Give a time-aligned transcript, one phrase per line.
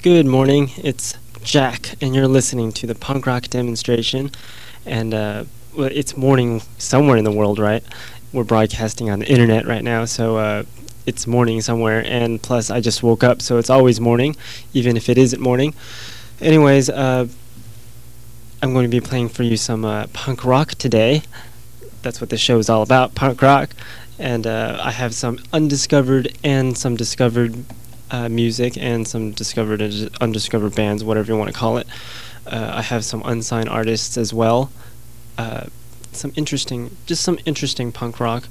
[0.00, 0.70] Good morning.
[0.76, 4.30] It's Jack, and you're listening to the punk rock demonstration.
[4.86, 5.44] And uh,
[5.76, 7.82] well, it's morning somewhere in the world, right?
[8.32, 10.62] We're broadcasting on the internet right now, so uh,
[11.04, 12.04] it's morning somewhere.
[12.06, 14.36] And plus, I just woke up, so it's always morning,
[14.72, 15.74] even if it isn't morning.
[16.40, 17.26] Anyways, uh,
[18.62, 21.22] I'm going to be playing for you some uh, punk rock today.
[22.02, 23.70] That's what the show is all about, punk rock.
[24.16, 27.64] And uh, I have some undiscovered and some discovered
[28.10, 31.86] uh, music and some discovered and undiscovered bands, whatever you want to call it.
[32.46, 34.70] Uh, I have some unsigned artists as well.
[35.36, 35.66] Uh,
[36.12, 38.48] some interesting, just some interesting punk rock.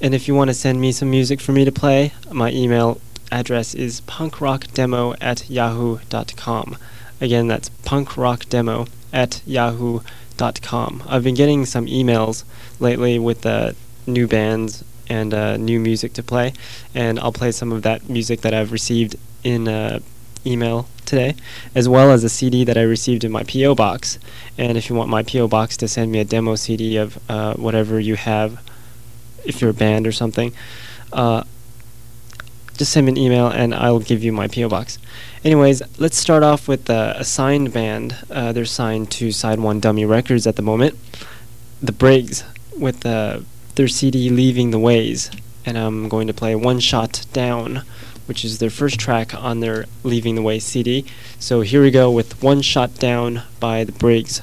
[0.00, 3.00] And if you want to send me some music for me to play, my email
[3.32, 6.76] address is punkrockdemo at yahoo.com.
[7.20, 11.02] Again, that's punkrockdemo at yahoo.com.
[11.08, 12.44] I've been getting some emails
[12.78, 13.72] lately with uh,
[14.06, 16.52] new bands and uh, new music to play,
[16.94, 20.00] and I'll play some of that music that I've received in uh,
[20.44, 21.34] email today,
[21.74, 24.18] as well as a CD that I received in my PO box.
[24.56, 27.54] And if you want my PO box to send me a demo CD of uh,
[27.54, 28.60] whatever you have,
[29.44, 30.52] if you're a band or something,
[31.12, 31.44] uh,
[32.76, 34.98] just send me an email and I'll give you my PO box.
[35.44, 38.16] Anyways, let's start off with a signed band.
[38.30, 40.96] Uh, they're signed to Side One Dummy Records at the moment.
[41.82, 42.44] The Briggs
[42.76, 43.40] with uh,
[43.78, 45.30] their CD Leaving the Ways,
[45.64, 47.82] and I'm going to play One Shot Down,
[48.26, 51.04] which is their first track on their Leaving the Ways CD.
[51.38, 54.42] So here we go with One Shot Down by the Briggs.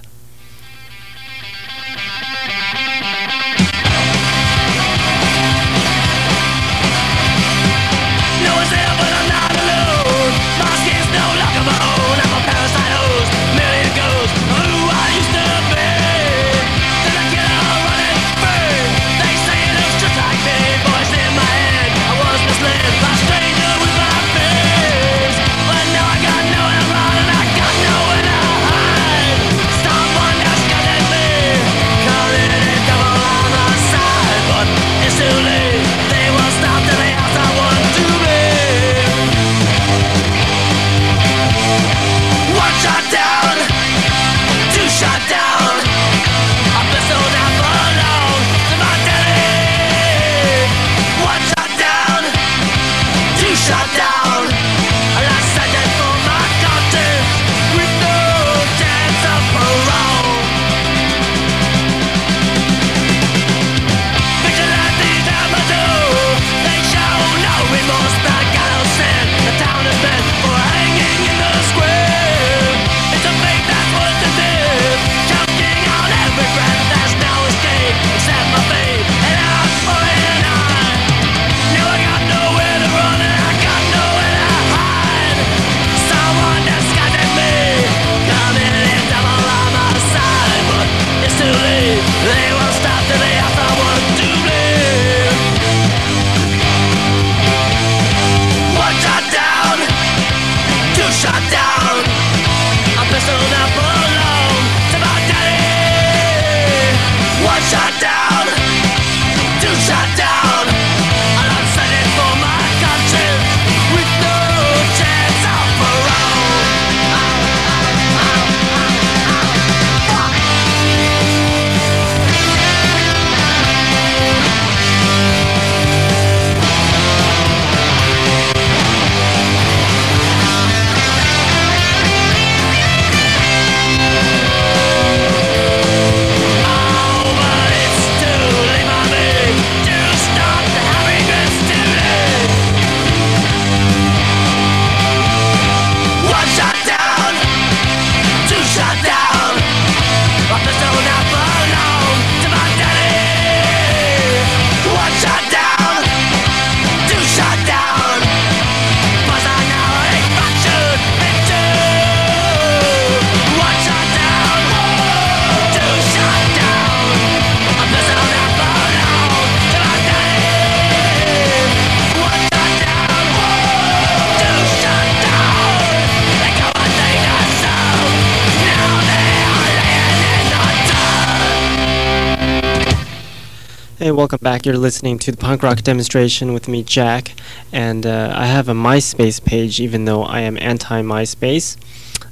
[184.06, 184.68] Hey, welcome back.
[184.68, 187.34] You're listening to the punk rock demonstration with me, Jack,
[187.74, 191.76] and uh, I have a MySpace page, even though I am anti-MySpace.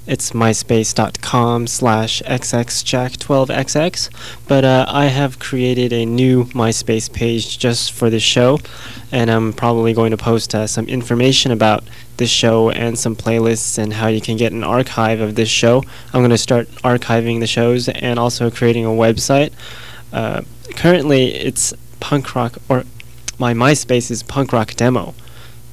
[0.06, 4.10] It's myspace.com slash xxjack12xx.
[4.48, 8.60] But uh, I have created a new MySpace page just for this show,
[9.12, 11.84] and I'm probably going to post uh, some information about
[12.18, 15.82] this show and some playlists and how you can get an archive of this show.
[16.14, 19.54] I'm going to start archiving the shows and also creating a website.
[20.14, 20.44] Uh,
[20.76, 22.84] currently, it's punk rock, or
[23.40, 25.14] my MySpace is punk rock demo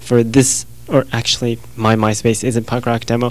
[0.01, 3.31] for this or actually my MySpace isn't punk rock demo.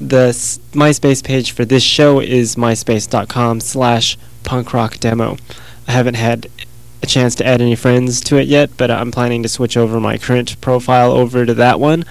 [0.00, 5.36] The s- MySpace page for this show is myspace.com slash punk rock demo.
[5.86, 6.48] I haven't had
[7.02, 10.00] a chance to add any friends to it yet, but I'm planning to switch over
[10.00, 12.04] my current profile over to that one.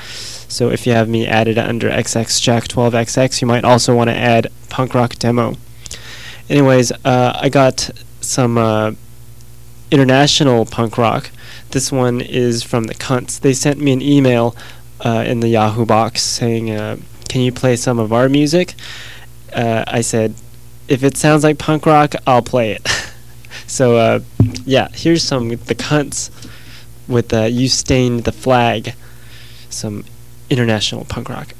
[0.48, 4.94] So if you have me added under xxjack12xx, you might also want to add punk
[4.94, 5.56] rock demo.
[6.50, 7.90] Anyways, uh, I got
[8.28, 8.92] some uh,
[9.90, 11.32] international punk rock.
[11.72, 13.40] This one is from the Cunts.
[13.40, 14.56] They sent me an email
[15.04, 16.98] uh, in the Yahoo box saying, uh,
[17.30, 18.76] "Can you play some of our music?"
[19.54, 20.36] Uh, I said,
[20.88, 22.88] "If it sounds like punk rock, I'll play it."
[23.68, 24.20] so uh,
[24.66, 26.30] yeah, here's some the Cunts
[27.08, 28.94] with uh, "You Stained the Flag,"
[29.70, 30.04] some
[30.50, 31.54] international punk rock.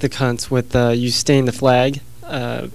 [0.00, 2.68] The cunts with uh, "You Stain the Flag." Uh,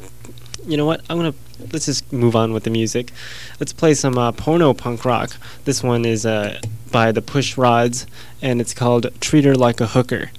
[0.65, 1.01] you know what?
[1.09, 1.33] I'm gonna
[1.71, 3.11] let's just move on with the music.
[3.59, 5.35] Let's play some uh, porno punk rock.
[5.65, 6.59] This one is uh,
[6.91, 8.07] by the Push Rods,
[8.41, 10.31] and it's called "Treat Her Like a Hooker."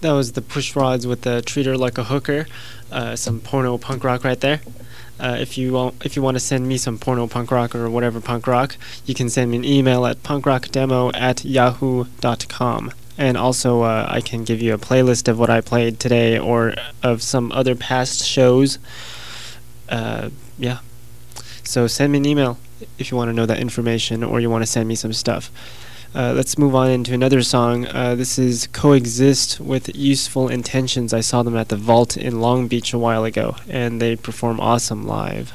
[0.00, 2.46] That was the Push Rods with the Treat Her Like a Hooker.
[2.90, 4.60] Uh, some porno punk rock right there.
[5.18, 7.90] Uh, if you want, if you want to send me some porno punk rock or
[7.90, 12.92] whatever punk rock, you can send me an email at punkrockdemo at yahoo.com.
[13.16, 16.74] And also, uh, I can give you a playlist of what I played today or
[17.02, 18.78] of some other past shows.
[19.88, 20.78] Uh, yeah.
[21.64, 22.58] So send me an email
[22.98, 25.50] if you want to know that information or you want to send me some stuff.
[26.14, 27.86] Uh, let's move on into another song.
[27.86, 31.12] Uh, this is Coexist with Useful Intentions.
[31.12, 34.58] I saw them at the Vault in Long Beach a while ago, and they perform
[34.58, 35.52] awesome live.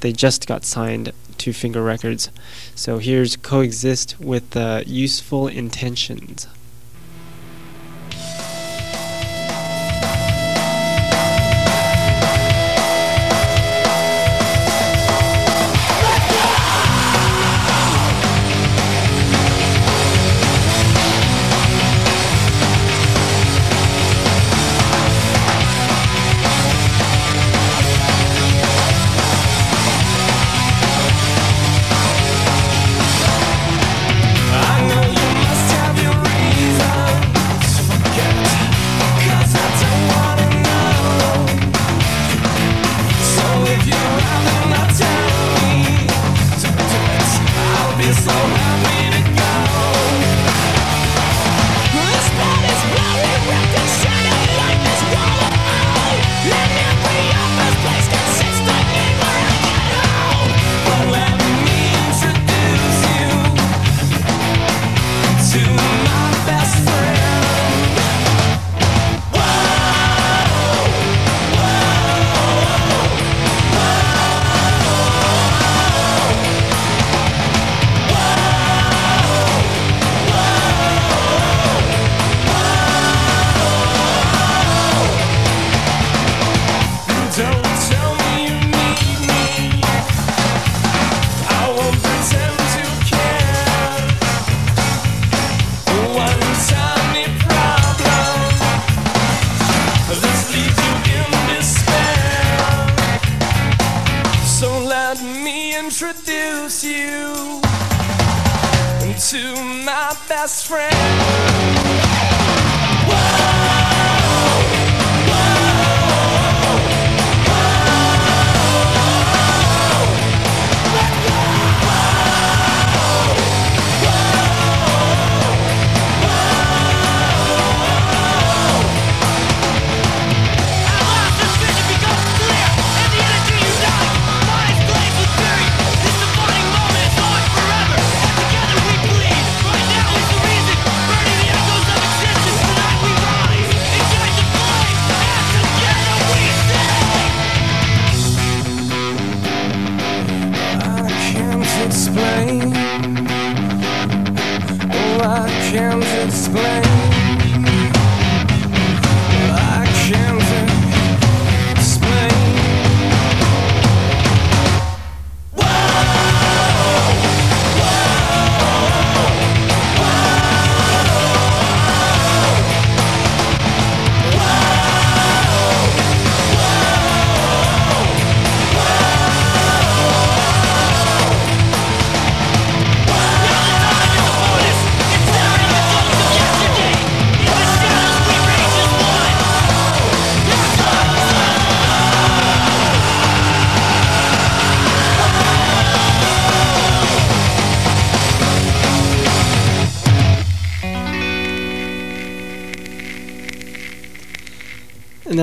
[0.00, 2.30] They just got signed to Finger Records.
[2.74, 6.46] So here's Coexist with uh, Useful Intentions.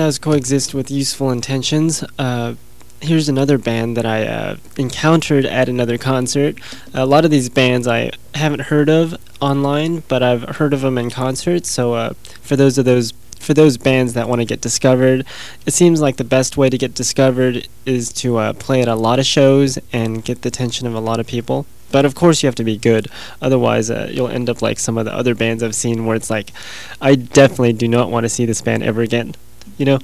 [0.06, 2.04] Was Coexist with Useful Intentions.
[2.16, 2.54] Uh,
[3.00, 6.60] here's another band that I uh, encountered at another concert.
[6.94, 10.96] A lot of these bands I haven't heard of online, but I've heard of them
[10.96, 11.66] in concert.
[11.66, 15.26] So uh, for those of those for those bands that want to get discovered,
[15.66, 18.94] it seems like the best way to get discovered is to uh, play at a
[18.94, 21.66] lot of shows and get the attention of a lot of people.
[21.90, 23.08] But of course, you have to be good.
[23.42, 26.30] Otherwise, uh, you'll end up like some of the other bands I've seen where it's
[26.30, 26.52] like,
[27.00, 29.34] I definitely do not want to see this band ever again
[29.78, 29.98] you know?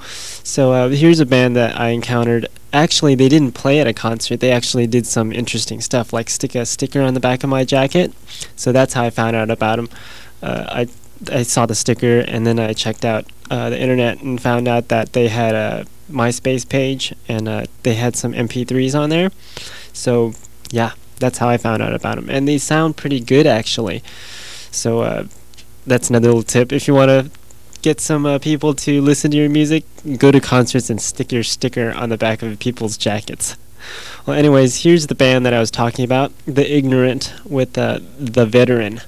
[0.45, 2.47] So uh, here's a band that i encountered.
[2.73, 4.40] Actually they didn't play at a concert.
[4.40, 7.64] They actually did some interesting stuff like stick a sticker on the back of my
[7.64, 8.12] jacket.
[8.57, 9.88] So that's how i found out about them
[10.42, 10.88] uh, i
[11.31, 14.88] i saw the sticker and then i checked out uh, the internet and found out
[14.88, 19.31] that they had a myspace page and uh, they had some mp3s on there.
[19.92, 20.33] So
[20.71, 24.02] yeah that's how i found out about them and they sound pretty good actually.
[24.71, 25.26] So uh,
[25.87, 26.73] that's another little tip.
[26.73, 27.31] If you want to
[27.82, 29.84] get some uh, people to listen to your music,
[30.16, 33.56] go to concerts and stick your sticker on the back of people's jackets.
[34.24, 38.46] Well, anyways, here's the band that I was talking about, The Ignorant, with uh, The
[38.46, 39.00] Veteran.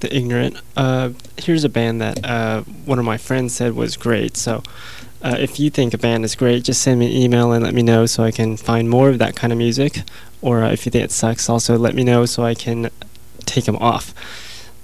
[0.00, 0.56] The ignorant.
[0.76, 4.36] Uh, here's a band that uh, one of my friends said was great.
[4.36, 4.62] So,
[5.22, 7.74] uh, if you think a band is great, just send me an email and let
[7.74, 10.02] me know so I can find more of that kind of music.
[10.42, 12.90] Or uh, if you think it sucks, also let me know so I can
[13.44, 14.14] take them off.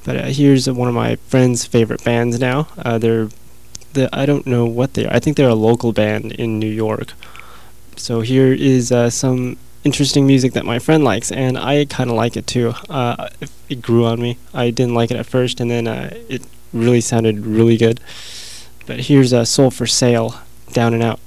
[0.04, 2.68] But uh, here's one of my friend's favorite bands now.
[2.78, 3.28] Uh, they're
[3.92, 5.14] the I don't know what they are.
[5.14, 7.12] I think they're a local band in New York.
[7.96, 12.36] So here is some interesting music that my friend likes, and I kind of like
[12.36, 12.74] it too.
[12.88, 13.28] Uh,
[13.68, 14.38] it grew on me.
[14.54, 16.42] I didn't like it at first, and then uh, it
[16.72, 18.00] really sounded really good.
[18.86, 20.40] But here's a Soul for Sale,
[20.72, 21.20] Down and Out.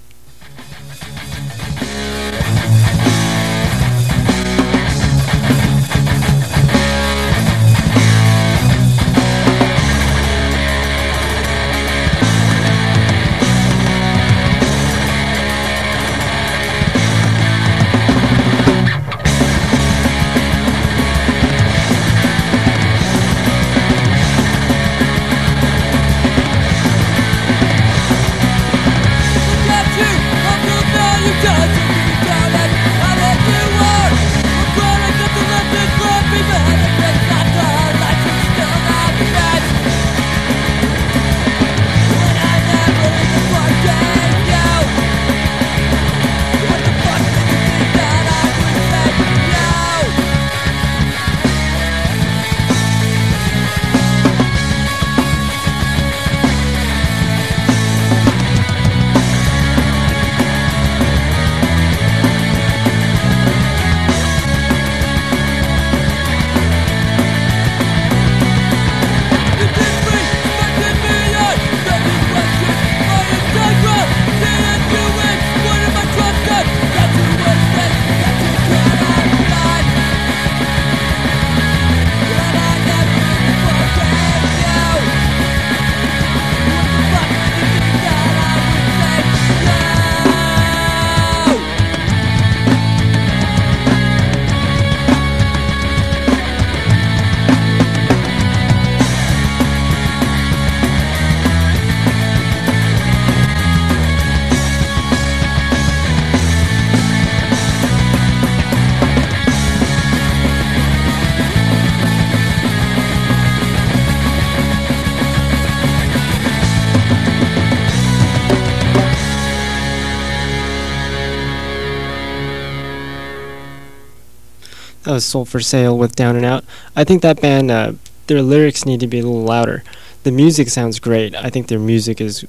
[125.16, 126.66] Was Soul for Sale with Down and Out.
[126.94, 127.94] I think that band, uh,
[128.28, 129.82] their lyrics need to be a little louder.
[130.24, 131.34] The music sounds great.
[131.34, 132.46] I think their music is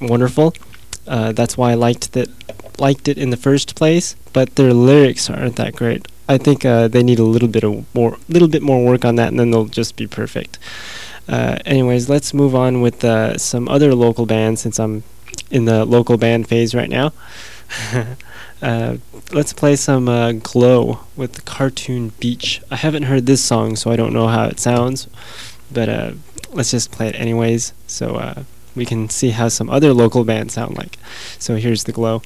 [0.00, 0.52] wonderful.
[1.06, 2.28] Uh, that's why I liked that,
[2.80, 4.16] liked it in the first place.
[4.32, 6.08] But their lyrics aren't that great.
[6.28, 9.14] I think uh, they need a little bit of more, little bit more work on
[9.14, 10.58] that, and then they'll just be perfect.
[11.28, 15.04] Uh, anyways, let's move on with uh, some other local bands since I'm
[15.52, 17.12] in the local band phase right now.
[18.62, 18.96] uh,
[19.32, 22.60] let's play some uh, Glow with Cartoon Beach.
[22.70, 25.08] I haven't heard this song, so I don't know how it sounds,
[25.70, 26.12] but uh,
[26.52, 28.42] let's just play it anyways so uh,
[28.74, 30.98] we can see how some other local bands sound like.
[31.38, 32.22] So here's the Glow.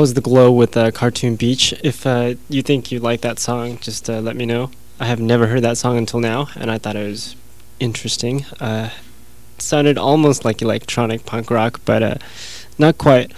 [0.00, 1.74] Was the glow with uh, Cartoon Beach.
[1.84, 4.70] If uh, you think you like that song, just uh, let me know.
[4.98, 7.36] I have never heard that song until now, and I thought it was
[7.80, 8.46] interesting.
[8.58, 8.88] Uh,
[9.56, 12.14] it sounded almost like electronic punk rock, but uh,
[12.78, 13.32] not quite.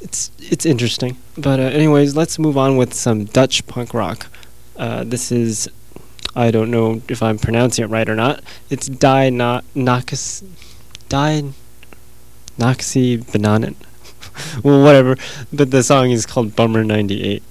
[0.00, 1.18] It's it's interesting.
[1.36, 4.28] But uh, anyways, let's move on with some Dutch punk rock.
[4.76, 5.68] This is
[6.34, 8.42] I don't know if I'm pronouncing it right or not.
[8.70, 10.42] It's Die Nakas
[11.10, 11.42] Die
[12.58, 13.76] Noxy Bananen.
[14.62, 15.16] Well, whatever.
[15.52, 17.42] But the song is called Bummer 98.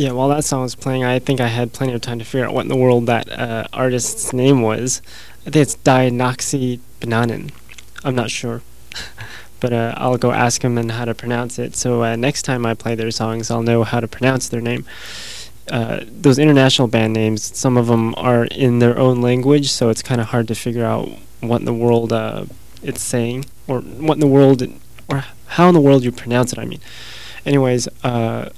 [0.00, 2.46] Yeah, while that song was playing, I think I had plenty of time to figure
[2.46, 5.02] out what in the world that uh, artist's name was.
[5.42, 7.50] I think it's Dianoxy Bananen.
[8.02, 8.62] I'm not sure.
[9.60, 11.76] but uh, I'll go ask him and how to pronounce it.
[11.76, 14.86] So uh, next time I play their songs, I'll know how to pronounce their name.
[15.70, 20.02] Uh, those international band names, some of them are in their own language, so it's
[20.02, 21.10] kind of hard to figure out
[21.40, 22.46] what in the world uh,
[22.82, 24.70] it's saying, or what in the world, it,
[25.10, 26.58] or how in the world you pronounce it.
[26.58, 26.80] I mean,
[27.44, 28.48] anyways, uh,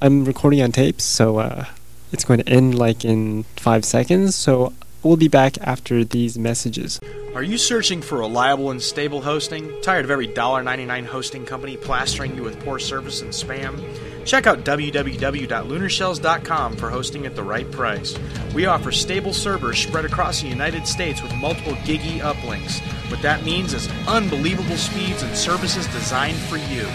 [0.00, 1.64] I'm recording on tape, so uh,
[2.12, 4.36] it's going to end like in five seconds.
[4.36, 7.00] So we'll be back after these messages.
[7.34, 9.72] Are you searching for reliable and stable hosting?
[9.82, 13.84] Tired of every $1.99 hosting company plastering you with poor service and spam?
[14.24, 18.18] Check out www.lunarshells.com for hosting at the right price.
[18.54, 22.80] We offer stable servers spread across the United States with multiple giggy uplinks.
[23.10, 26.86] What that means is unbelievable speeds and services designed for you.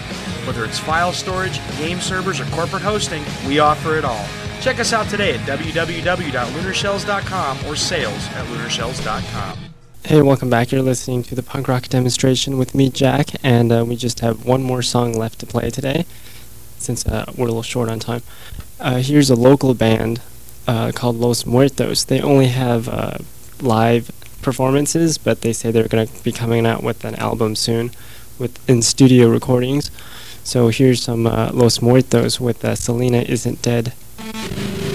[0.46, 4.26] Whether it's file storage, game servers, or corporate hosting, we offer it all.
[4.64, 9.58] Check us out today at www.lunarshells.com or sales at lunarshells.com.
[10.06, 10.72] Hey, welcome back.
[10.72, 14.46] You're listening to the punk rock demonstration with me, Jack, and uh, we just have
[14.46, 16.06] one more song left to play today,
[16.78, 18.22] since uh, we're a little short on time.
[18.80, 20.22] Uh, here's a local band
[20.66, 22.04] uh, called Los Muertos.
[22.04, 23.18] They only have uh,
[23.60, 27.90] live performances, but they say they're going to be coming out with an album soon,
[28.38, 29.90] with in studio recordings.
[30.42, 33.92] So here's some uh, Los Muertos with Selena Isn't Dead.
[34.34, 34.93] Selena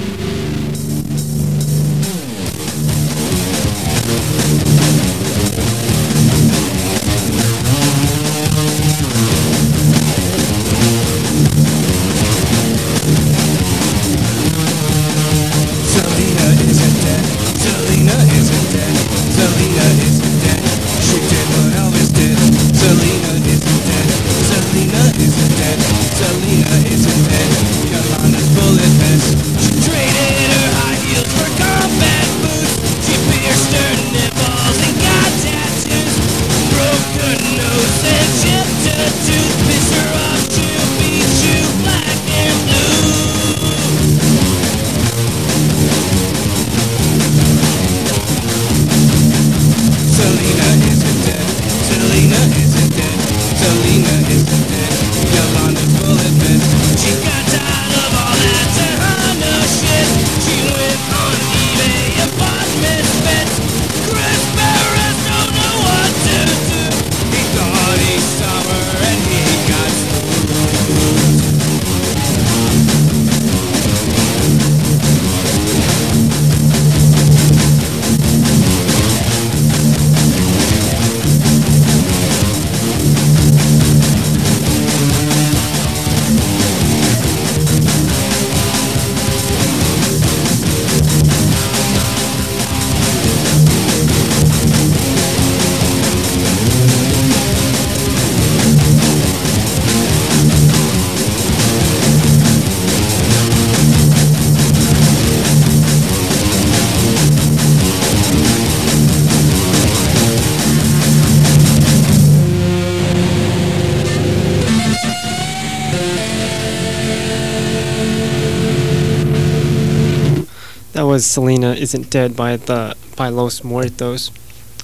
[121.19, 124.31] Was Selena Isn't Dead by the by Los Muertos.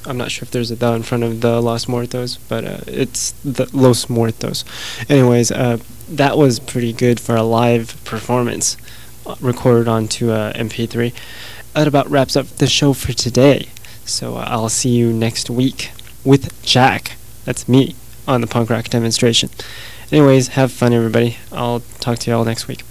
[0.06, 2.80] I'm not sure if there's a the in front of the Los Muertos, but uh,
[2.88, 4.66] it's the Los Muertos.
[5.08, 5.78] Anyways, uh,
[6.10, 8.76] that was pretty good for a live performance
[9.26, 11.14] uh, recorded onto uh, MP3.
[11.72, 13.70] That about wraps up the show for today.
[14.04, 15.92] So uh, I'll see you next week
[16.26, 17.14] with Jack.
[17.46, 17.96] That's me
[18.28, 19.52] on the punk rock demonstration.
[20.12, 21.38] Anyways, have fun, everybody.
[21.54, 22.84] I'll talk to you all next week.